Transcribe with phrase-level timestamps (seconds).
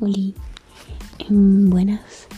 [0.00, 0.32] Oli,
[1.18, 2.28] em, buenas.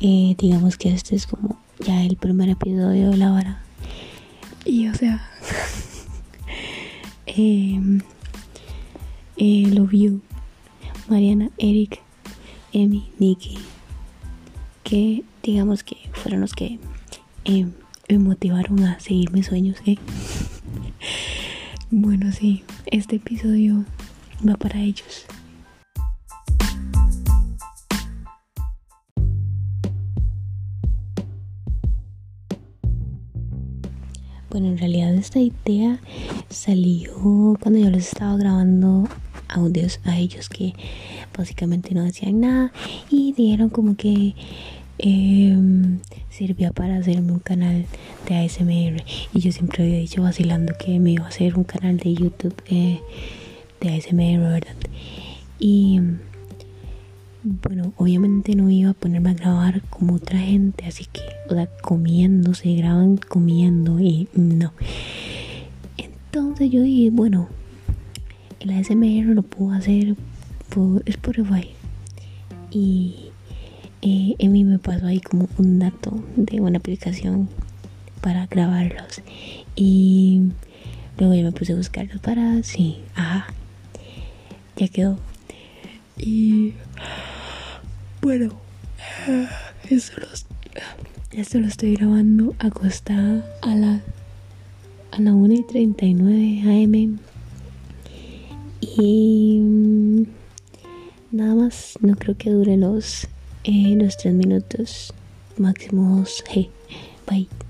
[0.00, 3.62] Eh, digamos que este es como ya el primer episodio de la vara.
[4.64, 5.28] Y o sea,
[7.26, 8.00] eh,
[9.36, 10.22] love you,
[11.08, 12.00] Mariana, Eric,
[12.72, 13.58] Emi, Nikki,
[14.82, 16.78] que digamos que fueron los que
[17.44, 17.72] em,
[18.08, 19.76] me motivaron a seguir mis sueños.
[19.84, 19.98] ¿eh?
[21.90, 23.84] bueno, sí, este episodio
[24.48, 25.26] va para ellos.
[34.50, 35.98] Bueno, en realidad esta idea
[36.48, 39.08] salió cuando yo les estaba grabando
[39.48, 40.74] audios a ellos que
[41.36, 42.72] básicamente no decían nada
[43.10, 44.34] y dijeron como que
[44.98, 45.56] eh,
[46.74, 47.86] para hacerme un canal
[48.28, 51.98] de ASMR y yo siempre había dicho vacilando que me iba a hacer un canal
[51.98, 53.00] de YouTube eh,
[53.80, 54.76] de ASMR, ¿verdad?
[55.58, 56.00] Y
[57.42, 61.68] bueno, obviamente no iba a ponerme a grabar como otra gente, así que, o sea,
[61.82, 64.72] comiendo, se graban comiendo y no.
[65.96, 67.48] Entonces yo dije, bueno,
[68.60, 70.16] el ASMR lo puedo hacer
[70.68, 71.70] por Spotify.
[72.70, 73.30] Y
[74.02, 77.48] eh, Emi me pasó ahí como un dato de una aplicación
[78.20, 79.22] para grabarlos.
[79.76, 80.42] Y
[81.18, 83.46] luego yo me puse a buscarlos para, sí, ajá,
[84.76, 85.18] ya quedó.
[86.18, 86.74] Y
[88.20, 88.50] bueno,
[89.88, 90.26] esto lo,
[91.32, 94.00] esto lo estoy grabando acostada a la,
[95.12, 97.18] a la 1 y 39 am.
[98.80, 99.60] Y
[101.30, 103.28] nada más, no creo que dure los,
[103.64, 105.12] eh, los 3 minutos,
[105.56, 106.44] máximo 2.
[106.48, 106.70] Hey,
[107.26, 107.67] bye.